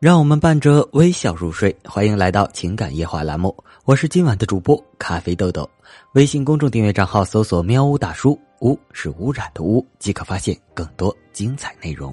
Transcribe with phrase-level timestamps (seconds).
[0.00, 1.74] 让我们伴着微笑入睡。
[1.84, 5.68] 欢迎来到情感夜话栏目，我是今晚的主播咖啡豆豆。
[6.14, 12.12] 微信公众订阅账号搜索“喵呜大叔”，污是污染的污，即可发现更多精彩内容。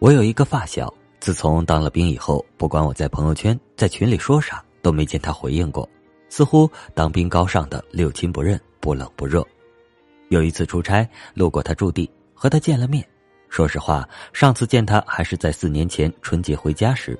[0.00, 5.88] 我有一个发小，自从当了兵以后，不管我在朋友圈、在群里说啥，都没见他回应过，
[6.28, 9.46] 似乎当兵高尚的六亲不认，不冷不热。
[10.32, 13.06] 有一次出差，路过他驻地，和他见了面。
[13.50, 17.18] 说实话，上次见他还是在四年前春节回家时，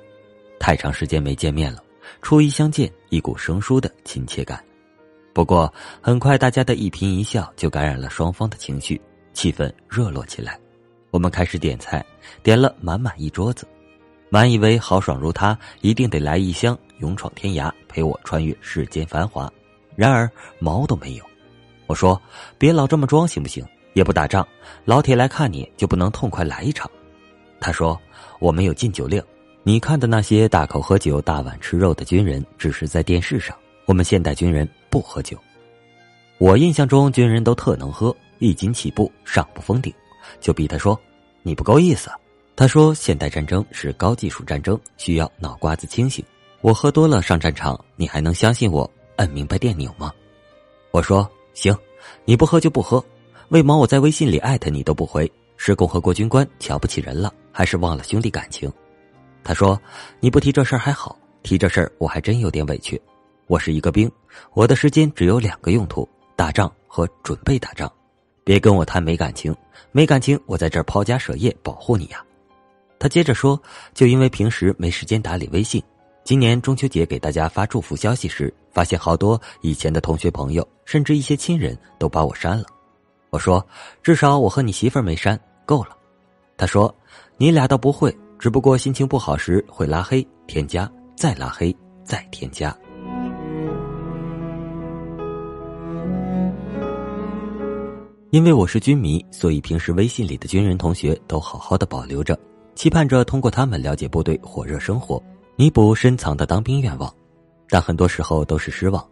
[0.59, 1.77] 太长时间没见面了，
[2.23, 4.65] 初一相见，一股生疏的亲切感。
[5.31, 5.71] 不过
[6.01, 8.99] 很快，大家的一颦一笑就感染了双方的情绪，
[9.31, 10.59] 气氛热络起来。
[11.11, 12.03] 我们开始点菜，
[12.41, 13.67] 点了满满一桌子。
[14.29, 19.47] 满以为豪爽如他，一定得来一箱勇闯天涯，陪我穿越世间繁华。
[19.95, 21.23] 然而毛都没有。
[21.93, 22.19] 我说
[22.57, 23.63] ：“别老这么装，行不行？
[23.93, 24.43] 也不打仗，
[24.83, 26.89] 老铁来看你就不能痛快来一场？”
[27.61, 28.01] 他说
[28.41, 29.21] ：“我没有禁酒令，
[29.61, 33.55] 你看的那些大口喝酒、大碗吃肉的军人，只是在电视上。
[33.85, 35.37] 我们现代军人不喝酒。
[36.39, 39.93] 我印象中军人都特能喝，一斤起步，上不封顶。”
[40.41, 40.99] 就逼他说
[41.43, 42.09] ：“你不够意思。”
[42.57, 46.25] 他说：“现代战争是高技术战争，需要脑瓜子清醒。
[46.61, 50.11] 我喝多了上战场，你还能相信我摁明白电钮吗？”
[50.89, 51.75] 我说：“行，
[52.25, 53.03] 你不喝就不喝。
[53.49, 55.31] 为毛我在微信里艾特你都不回？
[55.55, 58.71] 是共和国军官瞧不起人了，还是忘了兄弟感情？”
[59.43, 59.79] 他说
[60.19, 62.99] ：“你不提这事儿还好，提这事儿我还真有点委屈。
[63.47, 64.11] 我是一个兵，
[64.53, 67.91] 我的时间只有两个用途：打仗和准备打仗。”
[68.43, 69.55] 别跟我谈没感情，
[69.93, 72.21] 没感情，我在这儿抛家舍业保护你呀。
[72.99, 73.61] 他接着说，
[73.93, 75.81] 就因为平时没时间打理微信，
[76.23, 82.63] 今年中秋节给大家发祝福消息时，发现好多以前的同学朋友，甚至一些亲人都把我删了。
[83.29, 83.65] 我说，
[84.01, 85.89] 至少我和你媳妇儿没删，够了。
[86.55, 86.93] 他说，
[87.35, 91.75] 你俩倒不会，只不过心情不好时会拉黑、添加、再拉黑、
[92.05, 92.73] 再添加。
[98.29, 102.39] 因为我是军迷，所以平时微信里的军人同学都好好的保留着，
[102.75, 105.21] 期盼着通过他们了解部队火热生活，
[105.55, 107.13] 弥补深藏的当兵愿望。
[107.69, 109.03] 但很多时候都是失望，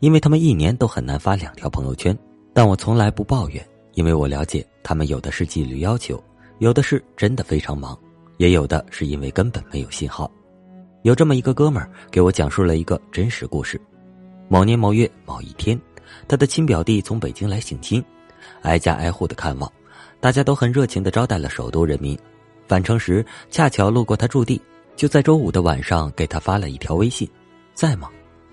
[0.00, 2.16] 因为他们一年都很难发两条朋友圈。
[2.52, 6.22] 但我从来不抱怨，因为我了解他们有的是纪律要求，
[6.58, 7.98] 有的是真的非常忙，
[8.38, 10.30] 也有的是因为根本没有信号。
[11.02, 13.80] 有这么一个哥们儿给我讲述了一个真实故事：
[14.48, 15.80] 某年某月某一天，
[16.28, 18.04] 他的亲表弟从北京来省亲。
[18.62, 19.70] 挨家挨户的看望，
[20.18, 22.18] 大家都很热情的招待了首都人民。
[22.66, 24.60] 返程时恰巧路过他驻地，
[25.00, 27.26] 就在周五的晚上给他发了一条微信
[27.72, 28.10] ：“在吗？”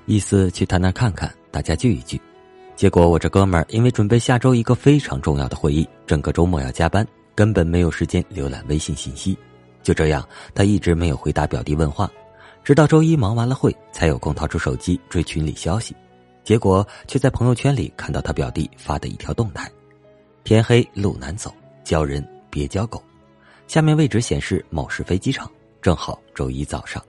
[0.08, 2.18] 意思去他那看看，大家聚一聚。
[2.74, 9.38] 结果我这哥们儿因为准备下周一个非常重要的会议，整个周末要加班，根本没有时间浏览微信信息。
[9.84, 10.26] 就这样，
[10.56, 12.10] 他一直没有回答表弟问话，
[12.64, 15.94] 直到周一忙完了会，才有空掏出手机追群里消息。
[16.46, 19.70] 结果却在朋友圈里看到他表弟发的一条动态。
[20.46, 21.54] 天黑路难走，
[21.84, 23.04] 交人别交狗。
[23.68, 25.52] 下面位置显示某市飞机场，
[25.82, 27.04] 正好周一早上。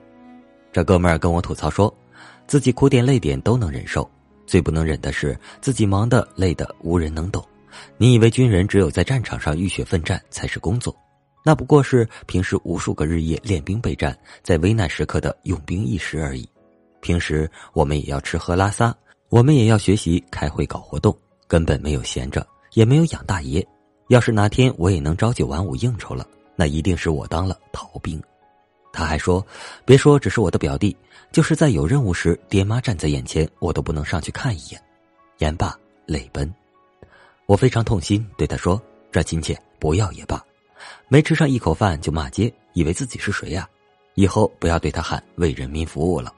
[0.72, 1.92] 这哥们儿跟我吐槽说，
[2.46, 4.08] 自己苦点累点都能忍受，
[4.46, 7.44] 最不能忍的是自己忙的累的无人能懂。
[7.96, 10.94] 你以为军人只有在战场上浴血奋战才是工作？
[11.44, 16.48] 那不过是平时无数个日夜练兵备战，在危难时刻的用兵一时而已。
[17.00, 18.94] 平时我们也要吃喝拉撒，
[19.28, 22.46] 我们也要学习开会搞活动，根本没有闲着。
[22.74, 23.66] 也没有养大爷。
[24.08, 28.22] 要是哪天我也能朝九晚五应酬了，那一定是我当了逃兵。
[28.92, 29.44] 他还说
[29.84, 30.96] ：“别说只是我的表弟，
[31.30, 34.82] 就是在有任务时，爹妈站在眼前，我都不能上去看一眼。”
[35.38, 36.52] 言罢泪奔。
[37.46, 38.80] 我非常痛心，对他说
[39.12, 40.44] ：“这亲戚不要也罢，
[41.08, 43.68] 没吃上一口饭就骂街，以为自己是谁呀？
[44.14, 46.34] 以后不要对他喊为人民服务了。”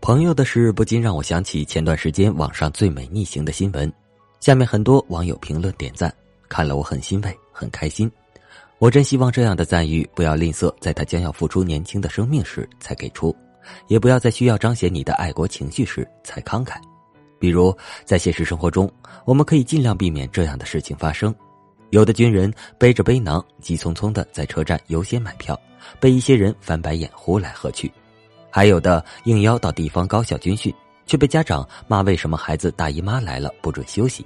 [0.00, 3.92] 朋友的事不禁让我想起前段时间网上最美逆行的新闻，
[4.40, 6.10] 下面很多网友评论点赞，
[6.48, 8.10] 看了我很欣慰，很开心。
[8.78, 13.34] 我真希望这样的赞誉不要吝啬，在他将要付出年轻的生命时才给出，
[13.88, 16.76] 也不要在需要彰显你的爱国情绪时才慷慨。
[17.40, 18.90] 比如在现实生活中，
[19.24, 21.34] 我们可以尽量避免这样的事情发生。
[21.90, 25.58] 有的军人背着背囊，急匆匆的在车站优先买票，
[25.98, 27.90] 被一些人翻白眼，呼来喝去。
[28.50, 30.72] 还有的应邀到地方高校军训，
[31.06, 34.22] 却被家长骂为什么孩子大姨妈来了不准休息；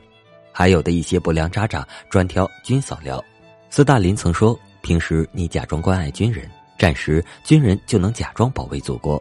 [0.53, 3.23] 还有的一些不良渣渣专挑军嫂聊。
[3.71, 9.21] 斯大林曾说：“平时你假装关爱军人，战时军人就能假装保卫祖国。”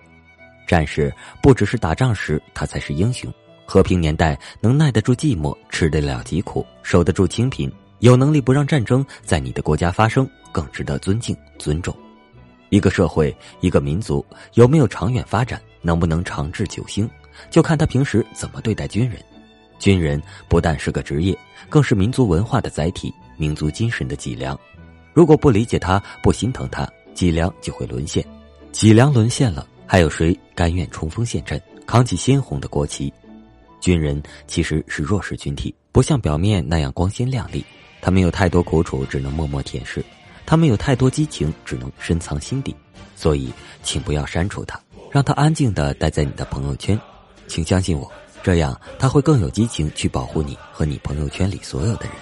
[0.67, 3.33] 战士不只是打仗时他才是英雄，
[3.65, 11.95] 和平年代能耐得住寂寞，吃得了疾苦，守得住清贫，有能力不让战争在你的国家发生，更值得尊敬尊重。
[12.69, 17.09] 一个社会，一个民族有没有长远发展，能不能长治久兴，
[17.49, 19.21] 就看他平时怎么对待军人。
[19.81, 21.35] 军人不但是个职业，
[21.67, 24.57] 更是民族文化的载体，民族精神的脊梁。
[25.11, 28.23] 如果不理解他，不心疼他，脊梁就会沦陷。
[28.71, 33.11] 脊梁沦陷了，还有谁甘愿冲锋陷阵，扛起鲜红的国旗？
[33.79, 37.65] 军人其实是弱势群体，不像表面那样光鲜亮丽，
[38.01, 40.03] 他们有太多苦楚，只能默默舔舐。
[40.45, 42.75] 他们有太多激情，只能深藏心底，
[43.15, 43.51] 所以
[43.81, 44.79] 请不要删除他，
[45.09, 46.99] 让他安静的待在你的朋友圈。
[47.47, 48.09] 请相信我，
[48.43, 52.13] 这样他会更有激情去保护你和你朋友圈里所有的人。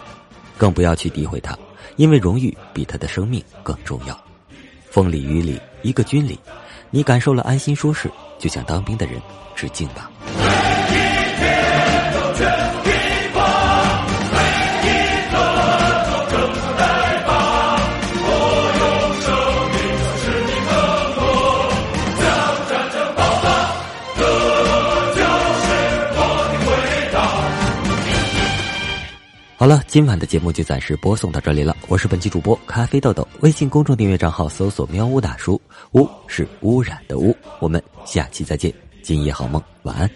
[0.57, 1.57] 更不要去诋毁他，
[1.95, 4.19] 因为荣誉比他的生命更重要。
[4.89, 6.37] 风里雨里，一个军礼，
[6.89, 9.21] 你感受了安心舒适，就向当兵的人
[9.55, 10.11] 致敬吧。
[29.89, 31.75] 今晚的节目就暂时播送到这里了。
[31.87, 35.59] 我是本期主播咖啡豆豆，微信公众订阅账号搜索“喵呜大叔”，
[35.93, 37.35] 污是污染的污。
[37.59, 38.71] 我们下期再见，
[39.01, 40.07] 今夜好梦，晚安。